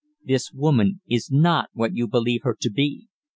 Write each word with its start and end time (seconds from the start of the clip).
This 0.25 0.51
woman 0.51 1.01
is 1.07 1.29
not 1.29 1.69
what 1.73 1.93
you 1.95 2.07
believe 2.07 2.41
her 2.41 2.57
to 2.61 2.71
be. 2.71 3.07